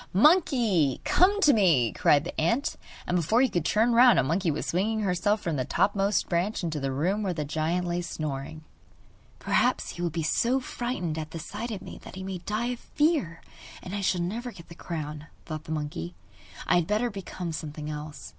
'Monkey, 0.13 0.99
come 1.03 1.39
to 1.41 1.53
me!' 1.53 1.91
cried 1.93 2.23
the 2.23 2.41
ant; 2.41 2.75
and 3.05 3.15
before 3.15 3.39
you 3.43 3.51
could 3.51 3.63
turn 3.63 3.93
round 3.93 4.17
a 4.17 4.23
monkey 4.23 4.49
was 4.49 4.65
swinging 4.65 5.01
herself 5.01 5.41
from 5.43 5.57
the 5.57 5.63
topmost 5.63 6.27
branches 6.27 6.63
into 6.63 6.79
the 6.79 6.91
room 6.91 7.21
where 7.21 7.35
the 7.35 7.45
giant 7.45 7.85
lay 7.85 8.01
snoring. 8.01 8.63
'Perhaps 9.37 9.91
he 9.91 10.01
will 10.01 10.09
be 10.09 10.23
so 10.23 10.59
frightened 10.59 11.19
at 11.19 11.29
the 11.29 11.37
sight 11.37 11.69
of 11.69 11.83
me 11.83 11.99
that 12.01 12.15
he 12.15 12.23
may 12.23 12.39
die 12.39 12.71
of 12.73 12.79
fear, 12.79 13.41
and 13.83 13.93
I 13.93 14.01
shall 14.01 14.21
never 14.21 14.51
get 14.51 14.69
the 14.69 14.73
crown,' 14.73 15.27
thought 15.45 15.65
the 15.65 15.71
monkey. 15.71 16.15
'I 16.65 16.75
had 16.77 16.87
better 16.87 17.11
become 17.11 17.51
something 17.51 17.87
else. 17.87 18.29